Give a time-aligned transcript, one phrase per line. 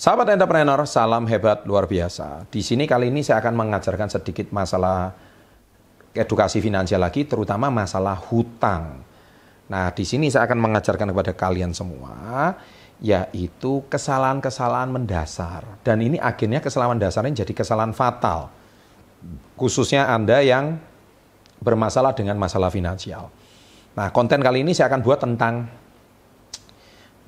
[0.00, 2.48] Sahabat entrepreneur, salam hebat luar biasa.
[2.48, 5.12] Di sini kali ini saya akan mengajarkan sedikit masalah
[6.16, 9.04] edukasi finansial lagi, terutama masalah hutang.
[9.68, 12.16] Nah, di sini saya akan mengajarkan kepada kalian semua,
[12.96, 15.68] yaitu kesalahan-kesalahan mendasar.
[15.84, 18.48] Dan ini akhirnya kesalahan ini jadi kesalahan fatal.
[19.60, 20.80] Khususnya Anda yang
[21.60, 23.28] bermasalah dengan masalah finansial.
[23.92, 25.68] Nah, konten kali ini saya akan buat tentang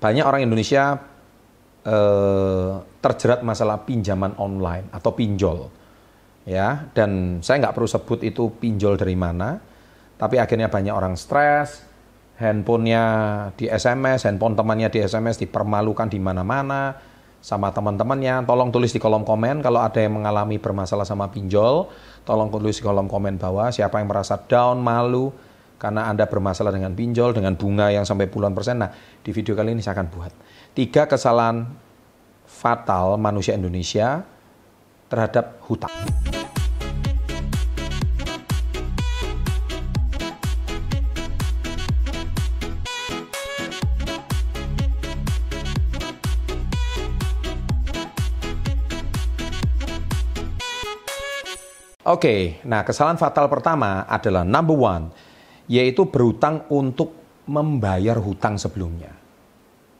[0.00, 1.11] banyak orang Indonesia
[1.82, 2.72] eh,
[3.02, 5.70] terjerat masalah pinjaman online atau pinjol,
[6.46, 6.88] ya.
[6.94, 9.58] Dan saya nggak perlu sebut itu pinjol dari mana,
[10.18, 11.82] tapi akhirnya banyak orang stres,
[12.38, 13.04] handphonenya
[13.54, 16.96] di SMS, handphone temannya di SMS dipermalukan di mana-mana
[17.42, 18.46] sama teman-temannya.
[18.46, 21.90] Tolong tulis di kolom komen kalau ada yang mengalami bermasalah sama pinjol,
[22.22, 25.34] tolong tulis di kolom komen bawah siapa yang merasa down, malu
[25.82, 28.78] karena Anda bermasalah dengan pinjol dengan bunga yang sampai puluhan persen.
[28.78, 30.30] Nah, di video kali ini saya akan buat
[30.78, 31.66] tiga kesalahan
[32.46, 34.22] fatal manusia Indonesia
[35.10, 35.90] terhadap hutang.
[52.02, 55.14] Oke, nah kesalahan fatal pertama adalah number one,
[55.72, 57.16] yaitu berhutang untuk
[57.48, 59.08] membayar hutang sebelumnya.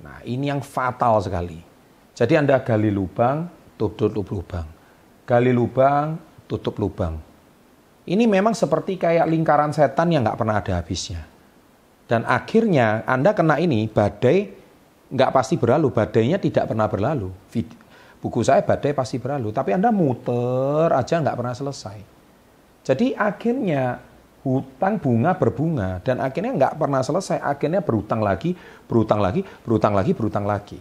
[0.05, 1.65] Nah, ini yang fatal sekali.
[2.13, 3.49] Jadi Anda gali lubang,
[3.81, 4.69] tutup lubang.
[5.25, 7.17] Gali lubang, tutup lubang.
[8.05, 11.25] Ini memang seperti kayak lingkaran setan yang nggak pernah ada habisnya.
[12.05, 14.53] Dan akhirnya Anda kena ini, badai
[15.09, 17.33] nggak pasti berlalu, badainya tidak pernah berlalu.
[18.21, 21.99] Buku saya badai pasti berlalu, tapi Anda muter aja nggak pernah selesai.
[22.85, 24.12] Jadi akhirnya
[24.43, 26.03] hutang bunga berbunga.
[26.03, 27.39] Dan akhirnya nggak pernah selesai.
[27.43, 28.55] Akhirnya berutang lagi
[28.87, 30.79] berutang lagi berutang lagi berutang lagi.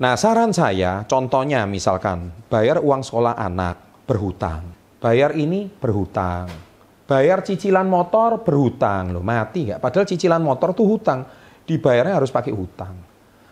[0.00, 4.64] Nah saran saya contohnya misalkan bayar uang sekolah anak berhutang.
[5.00, 6.48] Bayar ini berhutang.
[7.04, 9.12] Bayar cicilan motor berhutang.
[9.12, 9.82] Loh mati nggak?
[9.82, 11.26] Padahal cicilan motor tuh hutang.
[11.66, 12.96] Dibayarnya harus pakai hutang.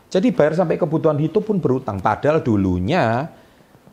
[0.09, 2.01] Jadi bayar sampai kebutuhan hidup pun berhutang.
[2.01, 3.29] Padahal dulunya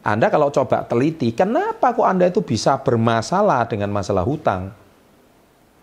[0.05, 4.69] anda kalau coba teliti, kenapa kok Anda itu bisa bermasalah dengan masalah hutang?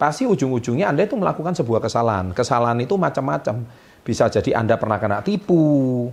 [0.02, 2.34] Pasti ujung-ujungnya Anda itu melakukan sebuah kesalahan.
[2.34, 3.62] Kesalahan itu macam-macam.
[4.02, 6.10] Bisa jadi Anda pernah kena tipu,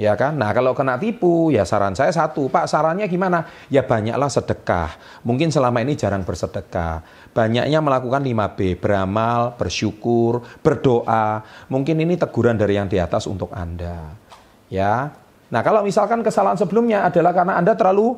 [0.00, 0.40] ya kan?
[0.40, 3.44] Nah kalau kena tipu, ya saran saya satu, Pak sarannya gimana?
[3.68, 4.96] Ya banyaklah sedekah.
[5.28, 7.04] Mungkin selama ini jarang bersedekah.
[7.36, 11.44] Banyaknya melakukan 5B, beramal, bersyukur, berdoa.
[11.68, 14.16] Mungkin ini teguran dari yang di atas untuk Anda.
[14.72, 15.12] Ya.
[15.52, 18.16] Nah kalau misalkan kesalahan sebelumnya adalah karena Anda terlalu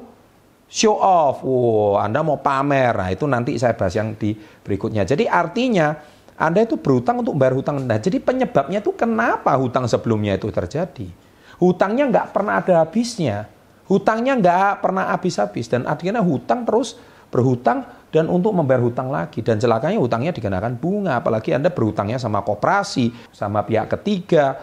[0.70, 1.42] show off.
[1.42, 2.94] Wow, Anda mau pamer.
[2.94, 5.02] Nah, itu nanti saya bahas yang di berikutnya.
[5.02, 5.98] Jadi artinya
[6.38, 7.98] Anda itu berhutang untuk bayar hutang Anda.
[7.98, 11.10] Jadi penyebabnya itu kenapa hutang sebelumnya itu terjadi.
[11.60, 13.50] Hutangnya nggak pernah ada habisnya.
[13.90, 15.68] Hutangnya nggak pernah habis-habis.
[15.68, 16.96] Dan akhirnya hutang terus
[17.28, 19.42] berhutang dan untuk membayar hutang lagi.
[19.44, 21.20] Dan celakanya hutangnya dikenakan bunga.
[21.20, 24.56] Apalagi Anda berhutangnya sama koperasi, sama pihak ketiga.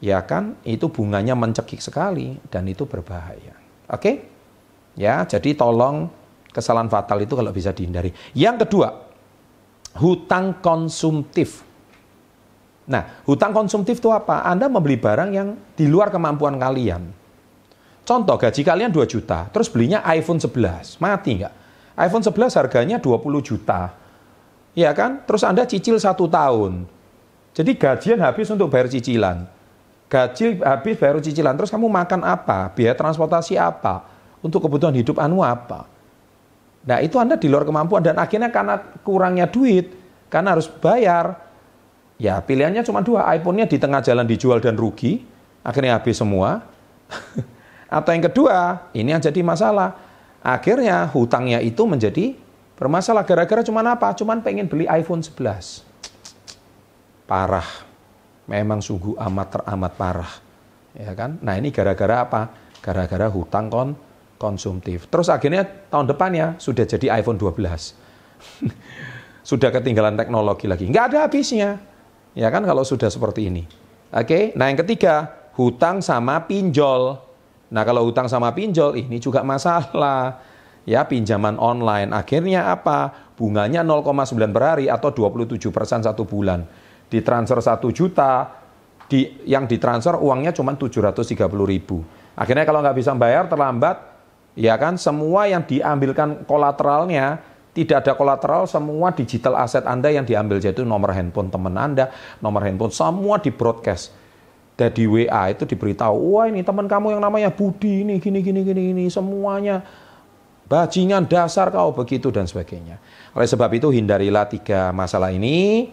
[0.00, 3.52] Ya kan, itu bunganya mencekik sekali dan itu berbahaya.
[3.92, 4.00] Oke?
[4.00, 4.29] Okay?
[5.00, 6.12] Ya, jadi tolong
[6.52, 8.12] kesalahan fatal itu kalau bisa dihindari.
[8.36, 8.88] Yang kedua,
[9.96, 11.64] hutang konsumtif.
[12.84, 14.44] Nah, hutang konsumtif itu apa?
[14.44, 17.16] Anda membeli barang yang di luar kemampuan kalian.
[18.04, 21.00] Contoh, gaji kalian 2 juta, terus belinya iPhone 11.
[21.00, 21.54] Mati nggak?
[21.96, 23.92] iPhone 11 harganya 20 juta.
[24.76, 25.24] Ya kan?
[25.24, 26.84] Terus Anda cicil satu tahun.
[27.56, 29.44] Jadi gajian habis untuk bayar cicilan.
[30.08, 31.54] Gaji habis bayar cicilan.
[31.60, 32.72] Terus kamu makan apa?
[32.72, 34.19] Biaya transportasi apa?
[34.40, 35.88] Untuk kebutuhan hidup anu apa.
[36.84, 39.92] Nah itu Anda di luar kemampuan dan akhirnya karena kurangnya duit,
[40.32, 41.36] karena harus bayar,
[42.16, 45.20] ya pilihannya cuma dua, iPhone-nya di tengah jalan dijual dan rugi,
[45.60, 46.64] akhirnya habis semua.
[47.90, 49.98] Atau yang kedua, ini yang jadi masalah.
[50.40, 52.32] Akhirnya hutangnya itu menjadi
[52.80, 54.16] bermasalah gara-gara cuma apa?
[54.16, 55.84] Cuman pengen beli iPhone 11.
[57.28, 57.66] Parah.
[58.48, 60.32] Memang sungguh amat teramat parah.
[60.96, 61.38] Ya kan?
[61.44, 62.50] Nah, ini gara-gara apa?
[62.80, 63.94] Gara-gara hutang kon
[64.40, 65.04] konsumtif.
[65.12, 67.52] Terus akhirnya tahun depannya sudah jadi iPhone 12.
[69.50, 70.88] sudah ketinggalan teknologi lagi.
[70.88, 71.76] Nggak ada habisnya.
[72.32, 73.68] Ya kan kalau sudah seperti ini.
[74.10, 75.28] Oke, nah yang ketiga,
[75.60, 77.20] hutang sama pinjol.
[77.70, 80.40] Nah kalau hutang sama pinjol ini juga masalah.
[80.88, 82.10] Ya pinjaman online.
[82.16, 83.30] Akhirnya apa?
[83.36, 86.64] Bunganya 0,9 per hari atau 27 persen satu bulan.
[87.12, 88.60] Ditransfer 1 juta,
[89.10, 92.00] di, yang ditransfer uangnya cuma 730 ribu.
[92.38, 94.09] Akhirnya kalau nggak bisa bayar terlambat,
[94.60, 97.40] ya kan semua yang diambilkan kolateralnya
[97.72, 102.12] tidak ada kolateral semua digital aset Anda yang diambil yaitu nomor handphone teman Anda,
[102.44, 104.20] nomor handphone semua di broadcast.
[104.80, 108.96] di WA itu diberitahu, wah ini teman kamu yang namanya Budi ini gini gini gini
[108.96, 109.84] ini semuanya
[110.64, 112.96] bajingan dasar kau begitu dan sebagainya.
[113.36, 115.84] Oleh sebab itu hindarilah tiga masalah ini.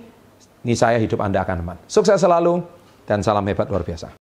[0.63, 1.77] Ini saya hidup Anda akan aman.
[1.83, 2.63] Sukses selalu
[3.03, 4.26] dan salam hebat luar biasa.